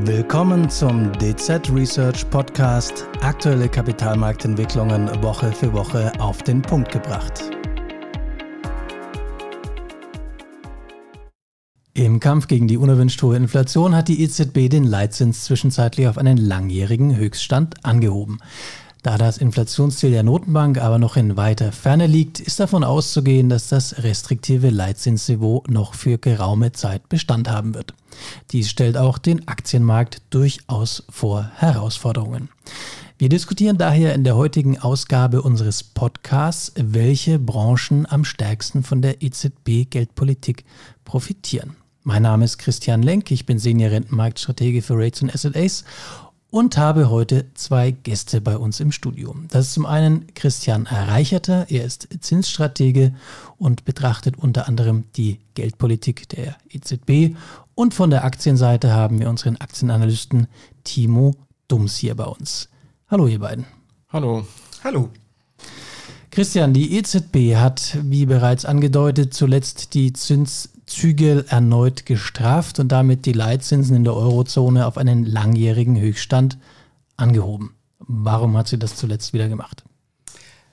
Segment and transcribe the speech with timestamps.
[0.00, 3.06] Willkommen zum DZ Research Podcast.
[3.20, 7.50] Aktuelle Kapitalmarktentwicklungen Woche für Woche auf den Punkt gebracht.
[11.92, 16.38] Im Kampf gegen die unerwünscht hohe Inflation hat die EZB den Leitzins zwischenzeitlich auf einen
[16.38, 18.38] langjährigen Höchststand angehoben.
[19.02, 23.68] Da das Inflationsziel der Notenbank aber noch in weiter Ferne liegt, ist davon auszugehen, dass
[23.68, 27.94] das restriktive Leitzinsniveau noch für geraume Zeit Bestand haben wird.
[28.52, 32.48] Dies stellt auch den Aktienmarkt durchaus vor Herausforderungen.
[33.18, 39.20] Wir diskutieren daher in der heutigen Ausgabe unseres Podcasts, welche Branchen am stärksten von der
[39.20, 40.64] EZB-Geldpolitik
[41.04, 41.74] profitieren.
[42.04, 45.84] Mein Name ist Christian Lenk, ich bin Senior Rentenmarktstratege für Rates und SLAs
[46.52, 49.34] und habe heute zwei Gäste bei uns im Studio.
[49.48, 53.14] Das ist zum einen Christian Reicherter, er ist Zinsstratege
[53.56, 57.34] und betrachtet unter anderem die Geldpolitik der EZB.
[57.74, 60.46] Und von der Aktienseite haben wir unseren Aktienanalysten
[60.84, 61.34] Timo
[61.68, 62.68] Dums hier bei uns.
[63.08, 63.64] Hallo ihr beiden.
[64.10, 64.46] Hallo.
[64.84, 65.08] Hallo.
[66.30, 70.12] Christian, die EZB hat, wie bereits angedeutet, zuletzt die
[70.92, 76.58] Zinszügel erneut gestraft und damit die Leitzinsen in der Eurozone auf einen langjährigen Höchststand
[77.16, 77.74] angehoben.
[77.98, 79.84] Warum hat sie das zuletzt wieder gemacht?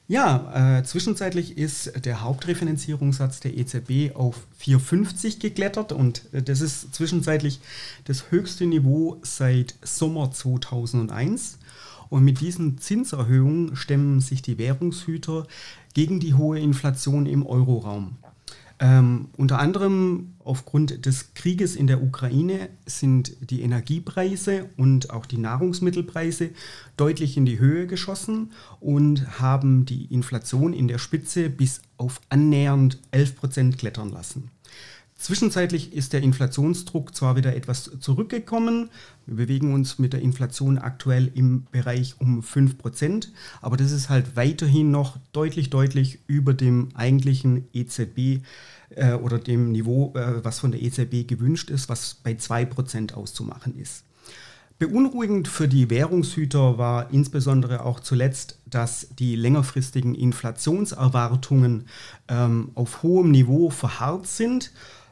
[0.09, 6.94] Ja, äh, zwischenzeitlich ist der Hauptrefinanzierungssatz der EZB auf 4,50 geklettert und äh, das ist
[6.94, 7.62] zwischenzeitlich
[8.03, 11.59] das höchste Niveau seit Sommer 2001.
[12.09, 15.47] Und mit diesen Zinserhöhungen stemmen sich die Währungshüter
[15.94, 18.17] gegen die hohe Inflation im Euroraum.
[18.81, 25.38] Ähm, unter anderem aufgrund des Krieges in der Ukraine sind die Energiepreise und auch die
[25.38, 26.52] Nahrungsmittelpreise
[26.95, 33.00] deutlich in die Höhe geschossen und haben die Inflation in der Spitze bis auf annähernd
[33.11, 34.50] 11 Prozent klettern lassen.
[35.20, 38.89] Zwischenzeitlich ist der Inflationsdruck zwar wieder etwas zurückgekommen,
[39.25, 43.28] wir bewegen uns mit der Inflation aktuell im Bereich um 5%,
[43.62, 48.46] aber das ist halt weiterhin noch deutlich, deutlich über dem eigentlichen EZB
[48.91, 53.78] äh, oder dem Niveau, äh, was von der EZB gewünscht ist, was bei 2% auszumachen
[53.78, 54.06] ist.
[54.80, 61.88] Beunruhigend für die Währungshüter war insbesondere auch zuletzt, dass die längerfristigen Inflationserwartungen
[62.30, 64.72] ähm, auf hohem Niveau verharrt sind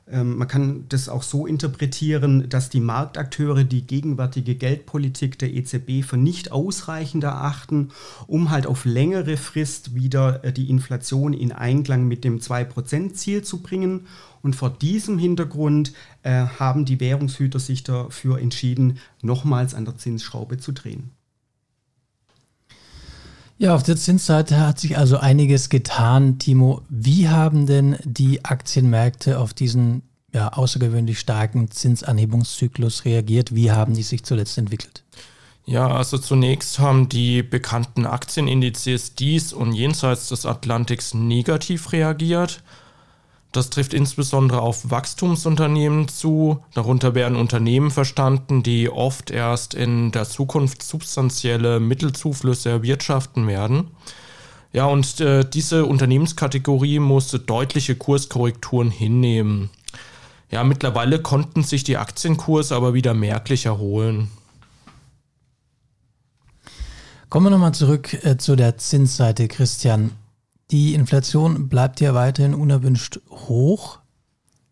[0.09, 6.16] man kann das auch so interpretieren, dass die Marktakteure die gegenwärtige Geldpolitik der EZB für
[6.16, 7.90] nicht ausreichend erachten,
[8.25, 13.62] um halt auf längere Frist wieder äh, die Inflation in Einklang mit dem 2%-Ziel zu
[13.62, 14.07] bringen.
[14.41, 15.91] Und vor diesem Hintergrund
[16.24, 21.12] äh, haben die Währungshüter sich dafür entschieden, nochmals an der Zinsschraube zu drehen.
[23.59, 26.38] Ja, auf der Zinsseite hat sich also einiges getan.
[26.38, 33.56] Timo, wie haben denn die Aktienmärkte auf diesen ja, außergewöhnlich starken Zinsanhebungszyklus reagiert?
[33.56, 35.03] Wie haben die sich zuletzt entwickelt?
[35.66, 42.62] Ja, also zunächst haben die bekannten Aktienindizes dies und jenseits des Atlantiks negativ reagiert.
[43.57, 46.63] Das trifft insbesondere auf Wachstumsunternehmen zu.
[46.75, 53.88] Darunter werden Unternehmen verstanden, die oft erst in der Zukunft substanzielle Mittelzuflüsse erwirtschaften werden.
[54.73, 59.72] Ja, und äh, diese Unternehmenskategorie musste deutliche Kurskorrekturen hinnehmen.
[60.51, 64.29] Ja, mittlerweile konnten sich die Aktienkurse aber wieder merklich erholen.
[67.29, 70.12] Kommen wir nochmal zurück äh, zu der Zinsseite, Christian.
[70.72, 74.00] Die Inflation bleibt ja weiterhin unerwünscht hoch.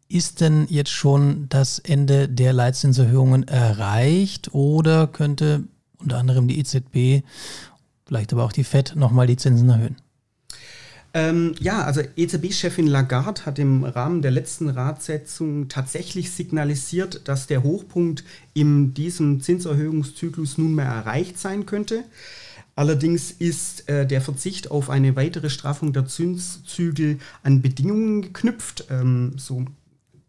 [0.07, 5.63] Ist denn jetzt schon das Ende der Leitzinserhöhungen erreicht oder könnte
[5.97, 7.25] unter anderem die EZB,
[8.05, 9.95] vielleicht aber auch die FED, nochmal die Zinsen erhöhen?
[11.15, 17.63] Ähm, ja, also EZB-Chefin Lagarde hat im Rahmen der letzten Ratssitzung tatsächlich signalisiert, dass der
[17.63, 22.03] Hochpunkt in diesem Zinserhöhungszyklus nunmehr erreicht sein könnte.
[22.75, 28.85] Allerdings ist äh, der Verzicht auf eine weitere Straffung der Zinszügel an Bedingungen geknüpft.
[28.89, 29.65] Ähm, so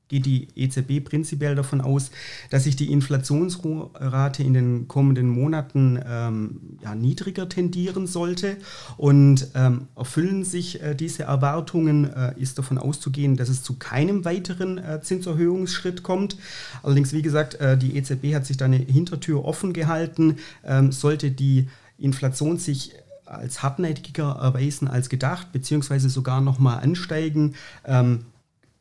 [0.08, 2.10] geht die EZB prinzipiell davon aus,
[2.50, 8.56] dass sich die Inflationsrate in den kommenden Monaten ähm, ja, niedriger tendieren sollte.
[8.96, 14.24] Und ähm, erfüllen sich äh, diese Erwartungen, äh, ist davon auszugehen, dass es zu keinem
[14.24, 16.36] weiteren äh, Zinserhöhungsschritt kommt.
[16.84, 20.36] Allerdings, wie gesagt, äh, die EZB hat sich da eine Hintertür offen gehalten.
[20.64, 21.66] Ähm, sollte die
[21.98, 22.92] Inflation sich
[23.24, 27.54] als hartnäckiger erweisen als gedacht, beziehungsweise sogar nochmal ansteigen.
[27.84, 28.26] Ähm,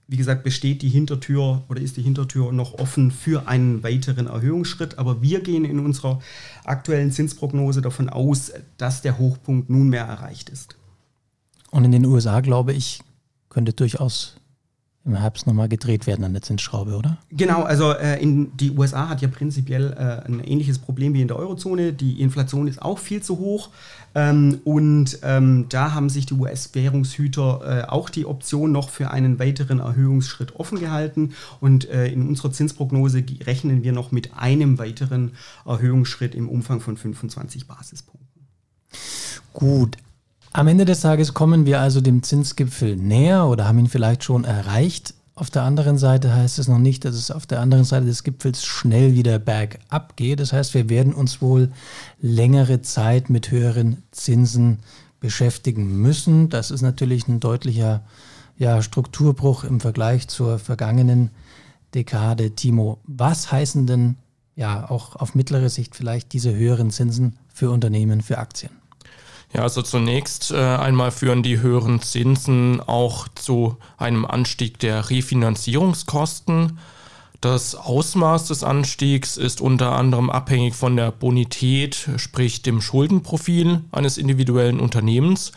[0.08, 5.00] wie gesagt, besteht die Hintertür oder ist die Hintertür noch offen für einen weiteren Erhöhungsschritt.
[5.00, 6.20] Aber wir gehen in unserer
[6.64, 10.76] aktuellen Zinsprognose davon aus, dass der Hochpunkt nunmehr erreicht ist.
[11.72, 13.02] Und in den USA, glaube ich,
[13.50, 14.36] könnte durchaus
[15.06, 17.18] im Herbst nochmal gedreht werden an der Zinsschraube, oder?
[17.30, 21.28] Genau, also äh, in die USA hat ja prinzipiell äh, ein ähnliches Problem wie in
[21.28, 21.94] der Eurozone.
[21.94, 23.70] Die Inflation ist auch viel zu hoch.
[24.16, 29.38] Ähm, und ähm, da haben sich die US-Währungshüter äh, auch die Option noch für einen
[29.38, 31.34] weiteren Erhöhungsschritt offen gehalten.
[31.60, 35.34] Und äh, in unserer Zinsprognose rechnen wir noch mit einem weiteren
[35.66, 38.26] Erhöhungsschritt im Umfang von 25 Basispunkten.
[39.54, 39.98] Gut,
[40.56, 44.46] am Ende des Tages kommen wir also dem Zinsgipfel näher oder haben ihn vielleicht schon
[44.46, 45.14] erreicht.
[45.36, 48.24] Auf der anderen Seite heißt es noch nicht, dass es auf der anderen Seite des
[48.24, 50.40] Gipfels schnell wieder bergab geht.
[50.40, 51.74] Das heißt, wir werden uns wohl
[52.22, 54.80] längere Zeit mit höheren Zinsen
[55.20, 56.48] beschäftigen müssen.
[56.48, 58.06] Das ist natürlich ein deutlicher
[58.58, 61.32] ja, Strukturbruch im Vergleich zur vergangenen
[61.94, 62.52] Dekade.
[62.52, 64.16] Timo, was heißen denn
[64.56, 68.72] ja auch auf mittlere Sicht vielleicht diese höheren Zinsen für Unternehmen, für Aktien?
[69.54, 76.78] Ja, also zunächst äh, einmal führen die höheren Zinsen auch zu einem Anstieg der Refinanzierungskosten.
[77.42, 84.18] Das Ausmaß des Anstiegs ist unter anderem abhängig von der Bonität, sprich dem Schuldenprofil eines
[84.18, 85.52] individuellen Unternehmens.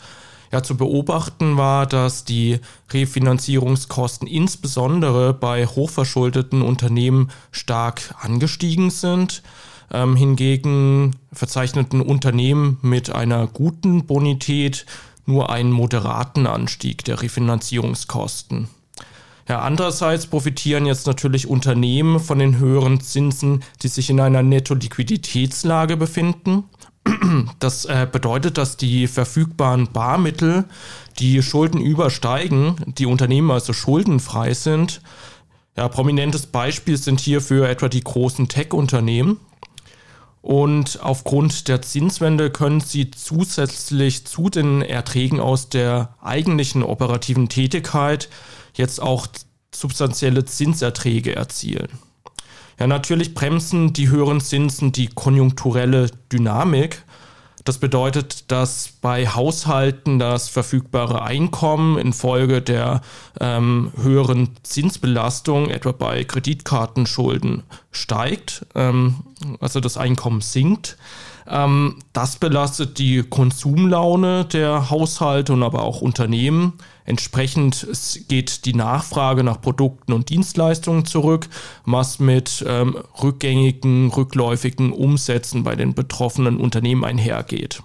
[0.51, 2.59] Ja, zu beobachten war, dass die
[2.91, 9.43] Refinanzierungskosten insbesondere bei hochverschuldeten Unternehmen stark angestiegen sind.
[9.91, 14.85] Ähm, hingegen verzeichneten Unternehmen mit einer guten Bonität
[15.25, 18.67] nur einen moderaten Anstieg der Refinanzierungskosten.
[19.47, 25.97] Ja, andererseits profitieren jetzt natürlich Unternehmen von den höheren Zinsen, die sich in einer Netto-Liquiditätslage
[25.97, 26.65] befinden.
[27.57, 30.65] Das äh, bedeutet, dass die verfügbaren Barmittel
[31.17, 35.01] die Schulden übersteigen, die Unternehmen also schuldenfrei sind.
[35.75, 39.39] Ja, prominentes Beispiel sind hierfür etwa die großen Tech-Unternehmen,
[40.41, 48.29] und aufgrund der Zinswende können sie zusätzlich zu den Erträgen aus der eigentlichen operativen Tätigkeit
[48.73, 49.27] jetzt auch
[49.73, 51.89] substanzielle Zinserträge erzielen.
[52.79, 57.03] Ja, natürlich bremsen die höheren Zinsen die konjunkturelle Dynamik,
[57.69, 63.01] das bedeutet, dass bei Haushalten das verfügbare Einkommen infolge der
[63.39, 69.17] ähm, höheren Zinsbelastung, etwa bei Kreditkartenschulden, steigt, ähm,
[69.59, 70.97] also das Einkommen sinkt.
[71.47, 76.73] Ähm, das belastet die Konsumlaune der Haushalte und aber auch Unternehmen.
[77.05, 77.87] Entsprechend
[78.27, 81.49] geht die Nachfrage nach Produkten und Dienstleistungen zurück,
[81.85, 87.81] was mit ähm, rückgängigen, rückläufigen Umsätzen bei den betroffenen Unternehmen einhergeht.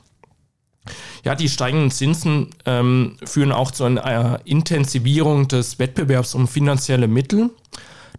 [1.24, 7.48] Ja, die steigenden Zinsen ähm, führen auch zu einer Intensivierung des Wettbewerbs um finanzielle Mittel.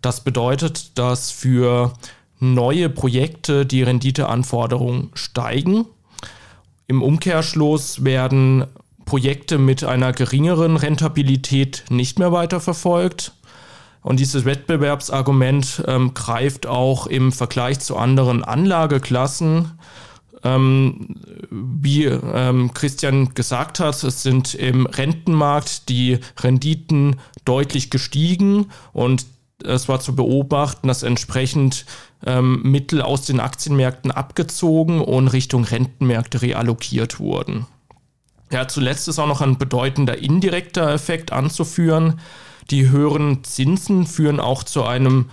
[0.01, 1.93] Das bedeutet, dass für
[2.39, 5.85] neue Projekte die Renditeanforderungen steigen.
[6.87, 8.65] Im Umkehrschluss werden
[9.05, 13.33] Projekte mit einer geringeren Rentabilität nicht mehr weiterverfolgt.
[14.01, 19.71] Und dieses Wettbewerbsargument ähm, greift auch im Vergleich zu anderen Anlageklassen.
[20.43, 21.15] Ähm,
[21.49, 27.15] wie ähm, Christian gesagt hat, es sind im Rentenmarkt die Renditen
[27.45, 29.25] deutlich gestiegen und
[29.63, 31.85] es war zu beobachten, dass entsprechend
[32.25, 37.65] ähm, Mittel aus den Aktienmärkten abgezogen und Richtung Rentenmärkte reallokiert wurden.
[38.51, 42.19] Ja, zuletzt ist auch noch ein bedeutender indirekter Effekt anzuführen.
[42.69, 45.29] Die höheren Zinsen führen auch zu einem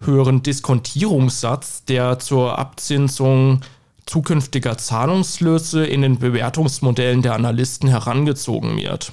[0.00, 3.60] höheren Diskontierungssatz, der zur Abzinsung
[4.06, 9.12] zukünftiger Zahlungslöse in den Bewertungsmodellen der Analysten herangezogen wird.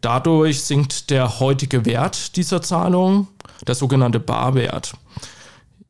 [0.00, 3.28] Dadurch sinkt der heutige Wert dieser Zahlung,
[3.66, 4.94] der sogenannte Barwert.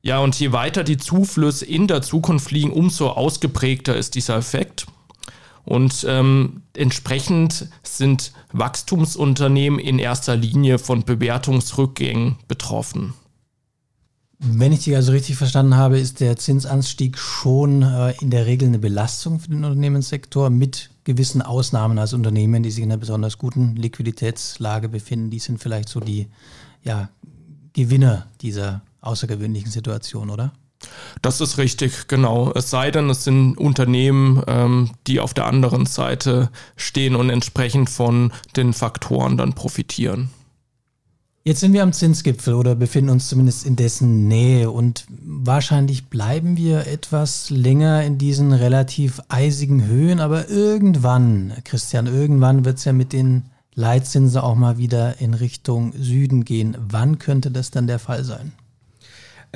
[0.02, 4.86] Ja, und je weiter die Zuflüsse in der Zukunft liegen, umso ausgeprägter ist dieser Effekt.
[5.64, 13.12] Und ähm, entsprechend sind Wachstumsunternehmen in erster Linie von Bewertungsrückgängen betroffen.
[14.38, 18.68] Wenn ich dich also richtig verstanden habe, ist der Zinsanstieg schon äh, in der Regel
[18.68, 21.98] eine Belastung für den Unternehmenssektor mit gewissen Ausnahmen.
[21.98, 26.28] Also Unternehmen, die sich in einer besonders guten Liquiditätslage befinden, die sind vielleicht so die
[26.84, 27.10] ja,
[27.72, 30.52] Gewinner dieser außergewöhnlichen Situation, oder?
[31.22, 32.52] Das ist richtig, genau.
[32.54, 37.90] Es sei denn, es sind Unternehmen, ähm, die auf der anderen Seite stehen und entsprechend
[37.90, 40.30] von den Faktoren dann profitieren.
[41.44, 46.58] Jetzt sind wir am Zinsgipfel oder befinden uns zumindest in dessen Nähe und wahrscheinlich bleiben
[46.58, 52.92] wir etwas länger in diesen relativ eisigen Höhen, aber irgendwann, Christian, irgendwann wird es ja
[52.92, 56.76] mit den Leitzinsen auch mal wieder in Richtung Süden gehen.
[56.86, 58.52] Wann könnte das dann der Fall sein?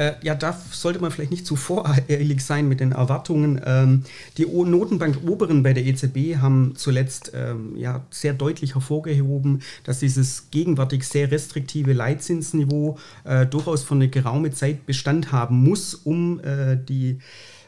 [0.02, 3.60] Äh, ja, da sollte man vielleicht nicht zu voreilig sein mit den Erwartungen.
[3.64, 4.02] Ähm,
[4.36, 11.04] die Notenbank-Oberen bei der EZB haben zuletzt ähm, ja, sehr deutlich hervorgehoben, dass dieses gegenwärtig
[11.04, 17.18] sehr restriktive Leitzinsniveau äh, durchaus für eine geraume Zeit Bestand haben muss, um äh, die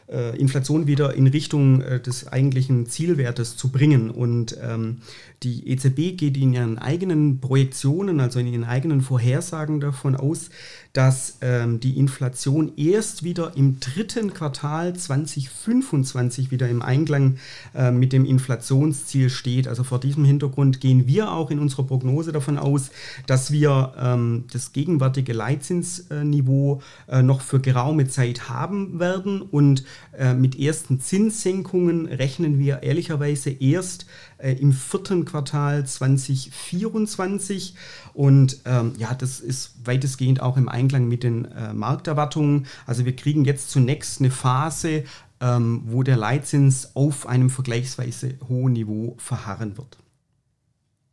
[0.07, 4.09] äh, Inflation wieder in Richtung äh, des eigentlichen Zielwertes zu bringen.
[4.09, 4.97] Und ähm,
[5.43, 10.49] die EZB geht in ihren eigenen Projektionen, also in ihren eigenen Vorhersagen davon aus,
[10.95, 17.35] dass ähm, die Inflation erst wieder im dritten Quartal 2025 wieder im Einklang
[17.73, 19.67] äh, mit dem Inflationsziel steht.
[19.67, 22.91] Also vor diesem Hintergrund gehen wir auch in unserer Prognose davon aus,
[23.27, 29.83] dass wir ähm, das gegenwärtige Leitzinsniveau äh, noch für geraume Zeit haben werden und
[30.17, 34.05] äh, mit ersten Zinssenkungen rechnen wir ehrlicherweise erst
[34.39, 37.75] im vierten Quartal 2024.
[38.13, 42.67] Und ähm, ja, das ist weitestgehend auch im Einklang mit den äh, Markterwartungen.
[42.85, 45.03] Also wir kriegen jetzt zunächst eine Phase,
[45.41, 49.97] ähm, wo der Leitzins auf einem vergleichsweise hohen Niveau verharren wird.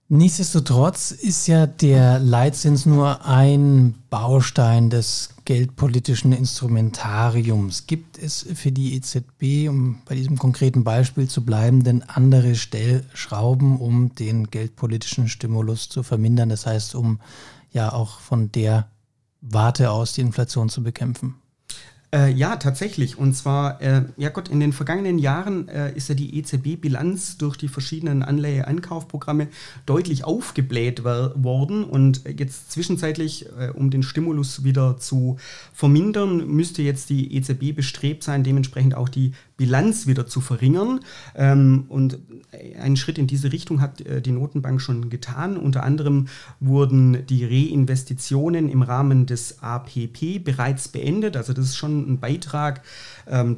[0.09, 7.87] Nichtsdestotrotz ist ja der Leitzins nur ein Baustein des geldpolitischen Instrumentariums.
[7.87, 13.77] Gibt es für die EZB, um bei diesem konkreten Beispiel zu bleiben, denn andere Stellschrauben,
[13.77, 16.49] um den geldpolitischen Stimulus zu vermindern?
[16.49, 17.21] Das heißt, um
[17.71, 18.89] ja auch von der
[19.43, 21.35] Warte aus die Inflation zu bekämpfen?
[22.15, 23.17] Äh, ja, tatsächlich.
[23.17, 27.57] Und zwar, äh, ja Gott, in den vergangenen Jahren äh, ist ja die EZB-Bilanz durch
[27.57, 29.49] die verschiedenen Anleihe-Ankaufprogramme
[29.87, 31.85] deutlich aufgebläht worden.
[31.85, 35.39] Und jetzt zwischenzeitlich, äh, um den Stimulus wieder zu
[35.73, 40.99] vermindern, müsste jetzt die EZB bestrebt sein, dementsprechend auch die Bilanz wieder zu verringern.
[41.37, 42.19] Ähm, und
[42.81, 45.57] einen Schritt in diese Richtung hat äh, die Notenbank schon getan.
[45.57, 46.27] Unter anderem
[46.59, 51.37] wurden die Reinvestitionen im Rahmen des APP bereits beendet.
[51.37, 52.83] Also das ist schon ein Beitrag,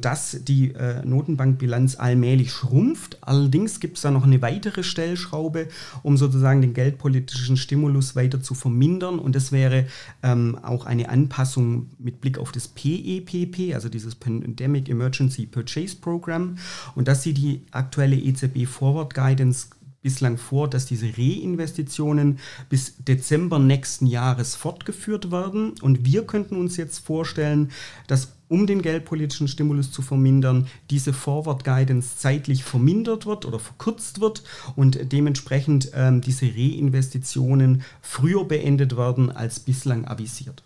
[0.01, 3.17] dass die äh, Notenbankbilanz allmählich schrumpft.
[3.21, 5.67] Allerdings gibt es da noch eine weitere Stellschraube,
[6.03, 9.19] um sozusagen den geldpolitischen Stimulus weiter zu vermindern.
[9.19, 9.85] Und das wäre
[10.23, 15.95] ähm, auch eine Anpassung mit Blick auf das PEPP, e also dieses Pandemic Emergency Purchase
[15.95, 16.57] Program.
[16.95, 19.67] Und das sieht die aktuelle EZB Forward Guidance
[20.05, 22.37] bislang vor, dass diese Reinvestitionen
[22.69, 25.73] bis Dezember nächsten Jahres fortgeführt werden.
[25.81, 27.71] Und wir könnten uns jetzt vorstellen,
[28.05, 34.21] dass um den geldpolitischen Stimulus zu vermindern, diese Forward Guidance zeitlich vermindert wird oder verkürzt
[34.21, 34.43] wird
[34.75, 40.64] und dementsprechend ähm, diese Reinvestitionen früher beendet werden als bislang avisiert.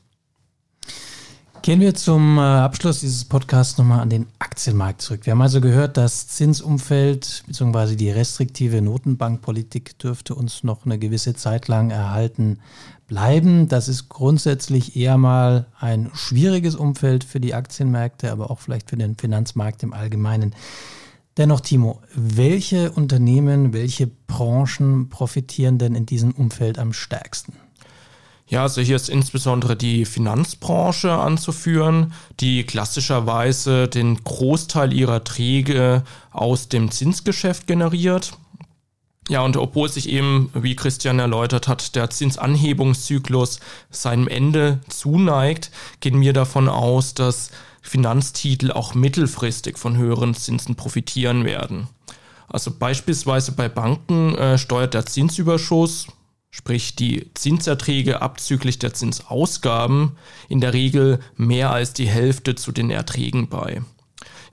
[1.70, 5.28] Gehen wir zum äh, Abschluss dieses Podcasts nochmal an den Aktienmarkt zurück.
[5.28, 7.96] Wir haben also gehört, das Zinsumfeld bzw.
[7.96, 12.58] die restriktive Notenbankpolitik dürfte uns noch eine gewisse Zeit lang erhalten
[13.06, 13.68] bleiben.
[13.68, 18.98] Das ist grundsätzlich eher mal ein schwieriges Umfeld für die Aktienmärkte, aber auch vielleicht für
[18.98, 20.56] den Finanzmarkt im Allgemeinen.
[21.38, 27.54] Dennoch, Timo, welche Unternehmen, welche Branchen profitieren denn in diesem Umfeld am stärksten?
[28.50, 36.68] Ja, also hier ist insbesondere die Finanzbranche anzuführen, die klassischerweise den Großteil ihrer Träge aus
[36.68, 38.34] dem Zinsgeschäft generiert.
[39.30, 43.60] Ja, und obwohl sich eben, wie Christian erläutert hat, der Zinsanhebungszyklus
[43.92, 47.52] seinem Ende zuneigt, gehen wir davon aus, dass
[47.84, 51.88] Finanztitel auch mittelfristig von höheren Zinsen profitieren werden.
[52.48, 56.08] Also beispielsweise bei Banken äh, steuert der Zinsüberschuss
[56.52, 62.90] sprich die Zinserträge abzüglich der Zinsausgaben, in der Regel mehr als die Hälfte zu den
[62.90, 63.82] Erträgen bei.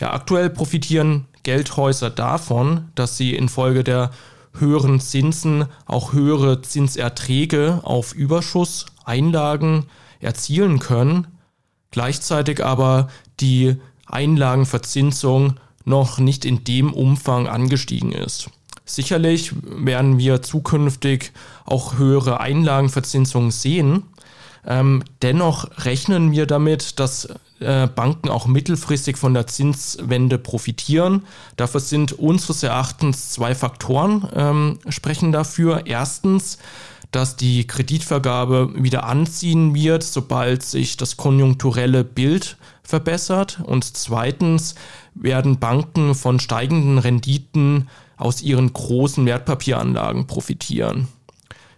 [0.00, 4.10] Ja, aktuell profitieren Geldhäuser davon, dass sie infolge der
[4.52, 9.86] höheren Zinsen auch höhere Zinserträge auf Überschusseinlagen
[10.20, 11.26] erzielen können,
[11.90, 13.08] gleichzeitig aber
[13.40, 13.76] die
[14.06, 18.50] Einlagenverzinsung noch nicht in dem Umfang angestiegen ist.
[18.86, 21.32] Sicherlich werden wir zukünftig
[21.64, 24.04] auch höhere Einlagenverzinsungen sehen.
[24.64, 27.28] Ähm, dennoch rechnen wir damit, dass
[27.60, 31.24] äh, Banken auch mittelfristig von der Zinswende profitieren.
[31.56, 35.86] Dafür sind unseres Erachtens zwei Faktoren ähm, sprechen dafür.
[35.86, 36.58] Erstens,
[37.10, 43.60] dass die Kreditvergabe wieder anziehen wird, sobald sich das konjunkturelle Bild verbessert.
[43.64, 44.74] Und zweitens
[45.14, 51.08] werden Banken von steigenden Renditen aus ihren großen Wertpapieranlagen profitieren.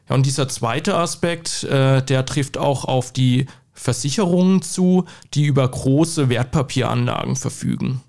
[0.09, 5.05] Ja, und dieser zweite Aspekt, äh, der trifft auch auf die Versicherungen zu,
[5.35, 8.01] die über große Wertpapieranlagen verfügen.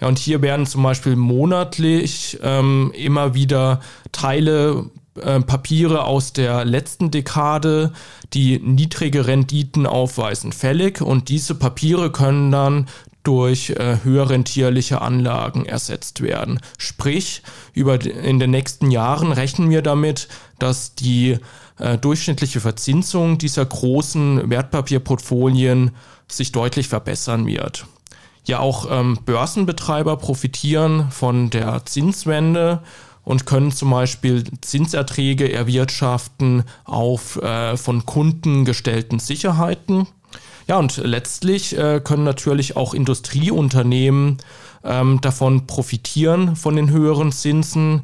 [0.00, 3.80] Ja, und hier werden zum Beispiel monatlich ähm, immer wieder
[4.12, 7.92] Teile äh, Papiere aus der letzten Dekade,
[8.32, 12.86] die niedrige Renditen aufweisen, fällig und diese Papiere können dann
[13.22, 16.60] durch äh, höher rentierliche Anlagen ersetzt werden.
[16.78, 17.42] Sprich,
[17.74, 21.38] über in den nächsten Jahren rechnen wir damit, dass die
[21.78, 25.90] äh, durchschnittliche Verzinsung dieser großen Wertpapierportfolien
[26.28, 27.86] sich deutlich verbessern wird.
[28.44, 32.82] Ja, auch ähm, Börsenbetreiber profitieren von der Zinswende
[33.22, 40.06] und können zum Beispiel Zinserträge erwirtschaften auf äh, von Kunden gestellten Sicherheiten.
[40.70, 44.38] Ja, und letztlich äh, können natürlich auch Industrieunternehmen
[44.84, 48.02] ähm, davon profitieren, von den höheren Zinsen,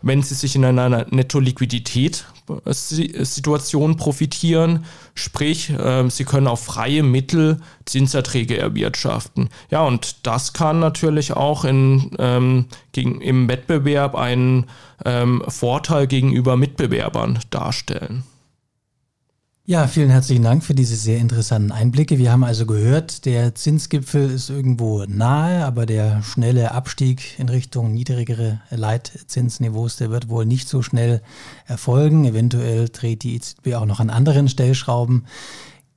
[0.00, 8.56] wenn sie sich in einer Netto-Liquidität-Situation profitieren, sprich, äh, sie können auf freie Mittel Zinserträge
[8.56, 9.50] erwirtschaften.
[9.70, 14.68] Ja, und das kann natürlich auch in, ähm, gegen, im Wettbewerb einen
[15.04, 18.24] ähm, Vorteil gegenüber Mitbewerbern darstellen.
[19.68, 22.18] Ja, vielen herzlichen Dank für diese sehr interessanten Einblicke.
[22.18, 27.92] Wir haben also gehört, der Zinsgipfel ist irgendwo nahe, aber der schnelle Abstieg in Richtung
[27.92, 31.20] niedrigere Leitzinsniveaus, der wird wohl nicht so schnell
[31.66, 32.26] erfolgen.
[32.26, 35.26] Eventuell dreht die EZB auch noch an anderen Stellschrauben.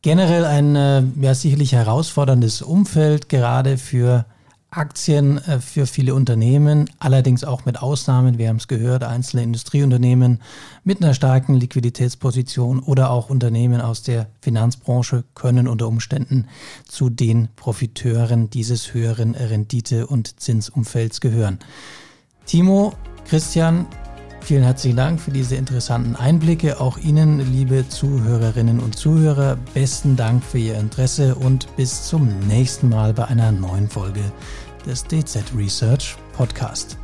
[0.01, 4.25] Generell ein äh, ja, sicherlich herausforderndes Umfeld, gerade für
[4.71, 10.41] Aktien äh, für viele Unternehmen, allerdings auch mit Ausnahmen, wir haben es gehört, einzelne Industrieunternehmen
[10.83, 16.47] mit einer starken Liquiditätsposition oder auch Unternehmen aus der Finanzbranche können unter Umständen
[16.87, 21.59] zu den Profiteuren dieses höheren Rendite- und Zinsumfelds gehören.
[22.45, 22.93] Timo,
[23.25, 23.87] Christian,
[24.41, 26.79] Vielen herzlichen Dank für diese interessanten Einblicke.
[26.79, 32.89] Auch Ihnen, liebe Zuhörerinnen und Zuhörer, besten Dank für Ihr Interesse und bis zum nächsten
[32.89, 34.21] Mal bei einer neuen Folge
[34.85, 36.97] des DZ Research Podcast.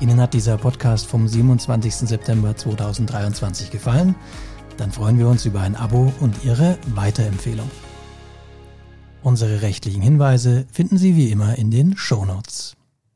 [0.00, 2.08] Ihnen hat dieser Podcast vom 27.
[2.08, 4.14] September 2023 gefallen?
[4.78, 7.70] Dann freuen wir uns über ein Abo und Ihre Weiterempfehlung.
[9.22, 12.79] Unsere rechtlichen Hinweise finden Sie wie immer in den Show Notes.